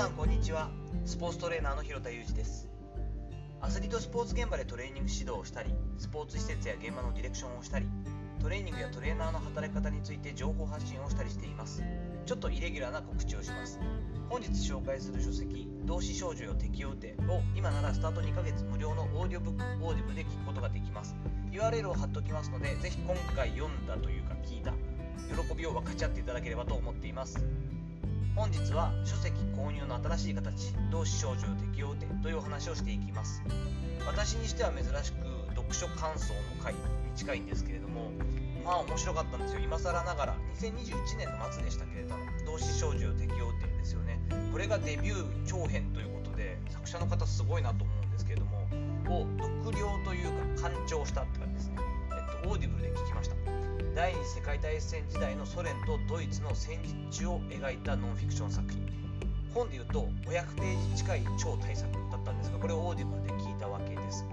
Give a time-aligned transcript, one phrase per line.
[0.00, 0.70] さんこんにちは。
[1.04, 2.70] スポーツトレーナーの広田裕二です。
[3.60, 7.86] アスリートスポーツ現場でトレーニング指導をしたりスポーツ施設や現場のディレクションをしたり
[8.40, 11.82] トレーニングやトレーナーの働き方について情報発信をしたりしています。
[12.24, 13.78] ちょっとイレギュラーな告知をします。
[14.30, 21.14] 本日紹介する書籍同志少女よ敵を撃てを今ならスタート2ヶ月無料のオーディオブックオーディブルで聞くことができます。
[21.52, 27.44] URL を貼っておきますのでぜひ今回読んだというか聞いた喜びを分かち合っていただければと思っています。
[28.36, 33.42] 本日は書籍購入の新しい形同志少女よ敵を撃てというお話をしていきます。
[34.06, 35.16] 私にしては珍しく
[35.54, 36.80] 読書感想の回に
[37.14, 38.10] 近いんですけれども
[38.64, 39.60] まあ面白かったんですよ。
[39.60, 44.20] 今更ながら2021年の末でしたけれども同志少女よ敵を撃てですよね。
[44.52, 48.60] これがデビュー長編ということで作者の方すごいなと思うんですけれども
[49.08, 51.76] を読了というか鑑賞したって感じですね、
[52.12, 53.39] えっと、オーディブルで聞きました。
[54.00, 58.80] 第二次世界大戦時代のソ連とドイツの戦時中を描いたノンフィクション作品。
[59.52, 64.24] 本でいうと500ページ近い超大作だったんですがこれをオーディブルで聞いたわけです。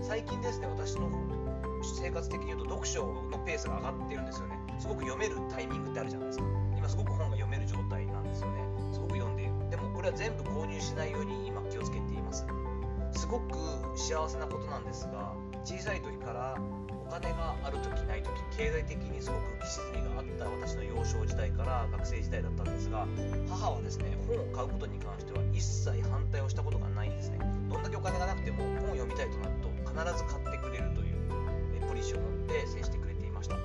[0.00, 1.10] 最近ですね私の
[2.00, 6.44] 生活的に言うと読書のペースが上がってるんですよねすごく読めるタイミングってあるじゃないですか。
[6.78, 8.64] 今すごく本が読める状態なんですよね。
[8.94, 9.52] すごく読んでいる。
[9.68, 12.46] でもこれは全部購入しないように今気をつけています。
[13.12, 13.58] すごく
[14.06, 16.54] 幸せなことなんですが小さい時から
[16.94, 23.04] お金がある時ない時経済的にすごく浮き沈みがあった私の幼少時代から学生時代だったんですが
[23.50, 27.40] 母はですね本を買うことに関しては一切反対をしたことがないんですね。
[27.68, 31.18] どんだけお金がなくても本を読みたいとなると必ず買ってくれるという
[31.88, 33.56] ポリシーを持って接してくれていました。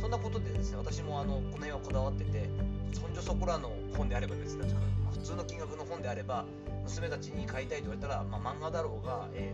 [0.00, 2.48] そんなことでですね私もあのこの辺はこだわってて
[2.94, 4.72] そんじょそこらの本であればですね
[5.26, 6.44] 通の金額の本であれば
[6.84, 9.52] 娘たちに買いたいと言われたら、まあ、漫画だろうが、え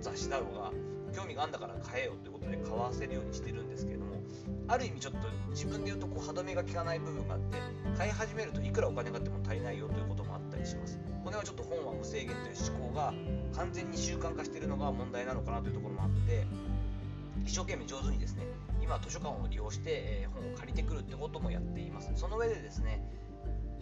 [0.00, 0.70] ー、雑誌だろうが
[1.16, 4.20] 興味があんだから買えよということで買わせるようにしてるんですけれども
[4.68, 5.18] ある意味ちょっと
[5.50, 7.56] 自分で言うとこう歯止めが効かない部分があって
[7.96, 10.98] 買い始めるといくらお金があっても足りないよということもあったりします。
[11.24, 13.14] これはちょっと本は無制限という思考が
[13.54, 16.46] 完全に習慣化しているのが問題なのかなというところもあって
[17.44, 18.46] 一生懸命上手にですね
[18.82, 22.10] 今図書館を利用して、え本を借りてくるってこともやっています。
[22.16, 23.00] その上でですね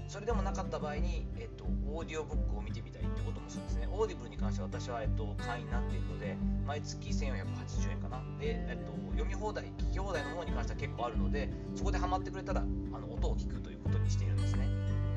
[0.08, 3.88] それでもなかった場合に、えっと、オーディオブックを見てみたいってこともするんですね。
[3.92, 8.18] オーディブルに関しては私は、えっと、会員になっているので、毎月1480円かな。
[8.40, 14.66] で、えっと、読み放題、聞き放題の方に関しては結構あるので、そこでハマってくれたら、あの音を聞くということにしているんですね。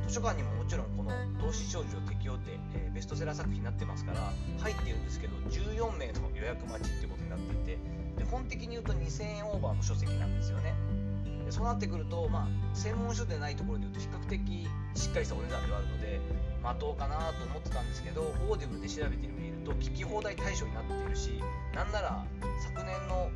[0.08, 1.12] 図書館にももちろんこの
[1.42, 7.78] 同志少女よ敵を撃てって、えー、ベストセラー作品になってますから入ってるんですけど14名の予約待ちってことになっていて
[8.18, 10.23] で本的に言うと2000円オーバーの書籍なん
[11.54, 16.20] そうなってくると、まあ、専門書でないところで言うと比較的しっかりしたお値段ではあるので
[16.64, 21.44] 待とうかなと思ってたんですけどオーディブルで調べてみると聞き放題対象になっているし
[21.76, 22.26] なんなら
[22.58, 23.30] 昨年の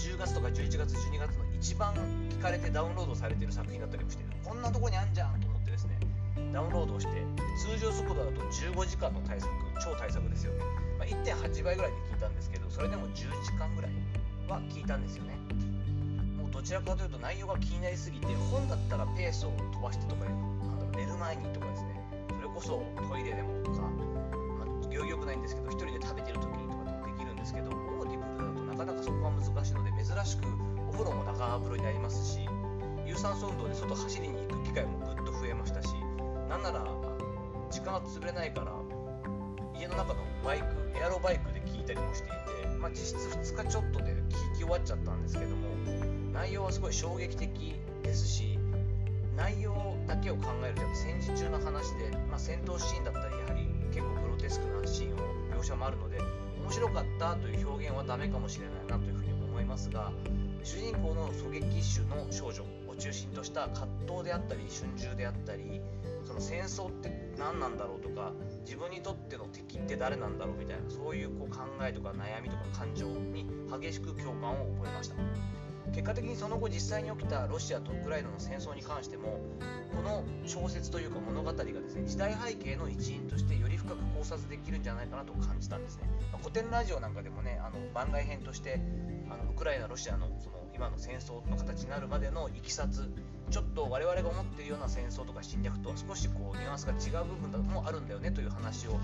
[0.00, 1.92] 10月とか11月12月の一番
[2.32, 6.00] 聞かれてダウンロードされてる作品だったりもしてこんなとこにあんじゃんと思ってですね
[6.50, 7.12] ダウンロードをして
[7.60, 9.52] 通常速度だと15時間の大作
[9.84, 10.64] 超大作ですよね、
[10.98, 13.92] まあ、1.8倍ぐらいで聞いたんですけどそれでも10時間ぐらい
[14.48, 15.36] は聞いたんですよね。
[16.58, 22.02] どちらかというと内容が気になりすぎて本だったらペースを飛ばしてとかなんだろう寝る前にとかですね。
[22.34, 30.50] それこそトイレでもとか、まあ、行儀良くないんですけど1人で食べてる時にとかでもできるんですけどオーディブルだとなかなかそこが難しいので珍しく
[30.82, 32.42] お風呂も長風呂になりますし
[33.06, 35.94] 有酸素運動で外走りに行く機会もぐっと増えましたし
[36.50, 36.82] なんなら
[37.70, 38.74] 時間が潰れないから
[39.78, 40.66] 家の中のバイク
[40.98, 46.07] エアロバイクで聞いたりもしていて、まあ、実質2日ちょっとで聞き終わっちゃったんですけども
[46.38, 47.50] 内容はすごい衝撃的
[48.04, 48.60] ですし
[49.36, 56.18] 内容だけを考えると戦時中の話で、まあ、戦闘シーンだったりやはり結構グロテスクなシーンを描写もあるので
[56.62, 60.12] 面白かったという表現はダメかもしれないなというふうに思いますが
[60.62, 65.80] 主人公の狙撃手の少女を中心とした葛藤であったり春秋であったり
[66.24, 68.32] その戦争って何なんだろうとか
[68.64, 73.44] 自分にとっての敵って誰なんだろうみたいなそういうこう考えとか悩みとか感情に
[73.82, 75.16] 激しく共感を覚えました。
[75.92, 79.40] 結果的にその後実際に起きたロシアとウクライナの戦争に関しても
[79.94, 88.80] この小説というか物語がですね時代背景の一員としてより深く考察できるんじゃないかなと感じたんですね、まあ、古典ラジオなんかでもねあの番外編として
[89.30, 93.10] あのウクライナロシアのその今の戦争の形になるまでのいきさつ
[93.50, 98.98] ちょっと我々が思っているような戦争とか侵略とは少しこうニュアンスが違う部分もあるんだよねという話を、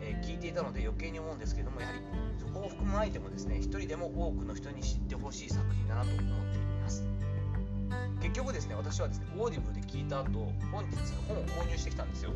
[0.00, 2.00] え、聞いていたので余計に思うんですけどもやはり
[2.38, 7.04] そこを踏まえてもですね一人でも多くの人に知ってほしい作品だなと思っています。
[8.20, 10.96] 結局ですね私はですねオーディブルで聞いた後本日
[11.28, 12.32] 本を購入してきたんですよ。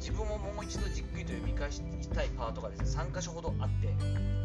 [0.00, 3.94] 自分ももう一度じっくりと読み返したいパートがですね3箇所ほどあって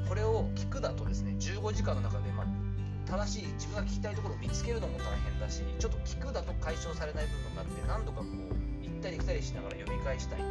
[0.08, 2.30] これを聞くだとですね15時間の中で、
[3.06, 10.44] 正しい自分が聞きたいところを見つけるのも大変だしちょっと聞くだと解消されない部分があって何度かこう行ったり来たりしながら読み返したいイ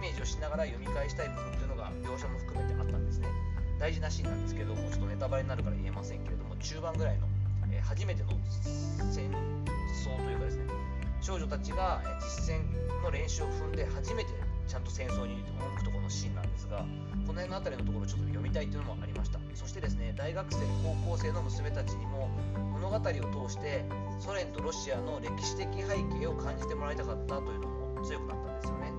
[0.00, 3.28] メージをしながら読み返したい部分というのが描写も含めてあったんですね。
[3.78, 7.26] 大事なシーンなんですけどもちょっとネタバレになるから言えませんけれども中盤ぐらいの、
[7.72, 8.28] えー、初めての
[9.10, 9.32] 戦
[10.04, 10.64] 争というかですね
[11.22, 12.60] 少女たちが実戦
[13.02, 14.30] の練習を踏んで初めて
[14.70, 16.86] ちゃんと戦争に赴くところのシーンなんですが
[17.26, 19.40] この辺の辺りのところをちょっと読みたいというのもありました。
[19.54, 22.30] そしてですね大学生高校生の娘たちにも
[22.72, 23.84] 物語を通して
[24.20, 28.92] ソ連とロシアの歴史的背景を感じてもらいたかったというのも強くなったんですよね。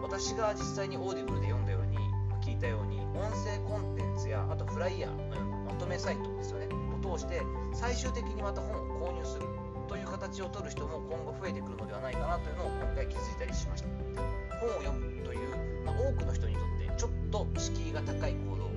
[0.00, 1.98] 私が実際にオーディブルで読んだように
[2.40, 6.68] 聞いたように音声コンテンツやあとフライヤーのようなまとめサイトですよね。
[7.02, 7.42] を通して
[7.74, 9.46] 最終的にまた本を購入する
[9.88, 14.51] という形を取る人も今後増えてくるのではないかなというのを今回気づいたりしました。
[14.62, 15.40] 本を読むという、
[15.84, 18.70] まあ、多くの人にとってちょっと敷居が高い行動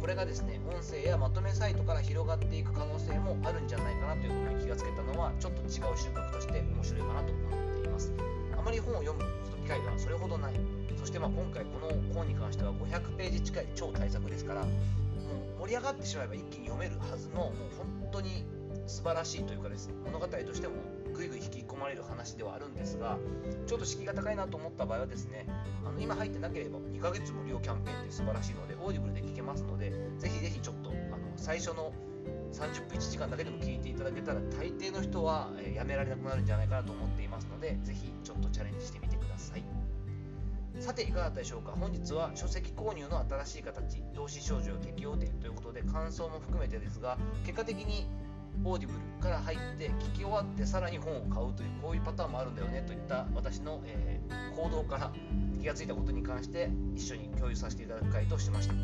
[0.00, 8.12] これがですね音声やまとめサイトから広がっていく可能性もあるんじゃないかなということに気がつけたのはちょっと違う収穫として面白いかなと思っています。
[8.56, 9.24] あまり本を読む
[9.62, 10.54] 機会がそれほどない
[10.96, 14.68] そしてまあ今回この本に関しては500ページ近い超大作ですからも
[15.58, 18.44] う盛り上がってしまえば一気に読めるはずのもう本当に
[18.86, 20.74] 素晴らしいというかですね物語としても
[21.12, 23.18] ぐいぐい引き込まれる話ではあるんですが
[23.66, 25.46] ちょっと敷居が高いなと思った場合はですね
[25.84, 31.92] あの今入ってなければ2ヶ月無料キャンペーンって素晴らしいのでオーディブルで聞けますのでぜひぜひちょっとあの最初の
[32.52, 39.64] 30分1時間だけでも聞いていただけたら大抵の人は、えやめられなくなるんじゃないかなと思っていますのでぜひちょっとチャレンジしてみてください。
[40.78, 41.72] さていかがだったでしょうか。
[41.72, 48.06] 本日は書籍購入の新しい形同志少女よ敵を撃てということで感想も含めてですが結果的に
[48.64, 55.12] オーディブルから入って聞き終わってさらに本を買うというこういうパターンもあるんだよねといった私の、えー、行動から
[55.60, 58.74] 気がついたことに関して一緒に共有させていただく回としました。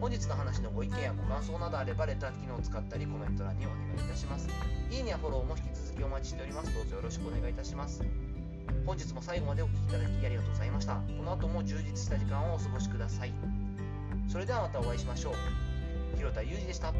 [0.00, 4.48] 本日の話のご意見やご感想などあればレター機能を使ったりコメント欄にお願いいたします。
[4.90, 6.74] いいねやフォローも引き続きお待ちしております。
[6.74, 8.02] どうぞよろしくお願いいたします。
[8.84, 10.94] 本日も最後までお聴きいただきありがとうございました。
[10.94, 13.32] この後も充実した時間をお過ごしください。
[14.28, 16.16] それではまたお会いしましょう。
[16.16, 16.92] 広田裕二でした。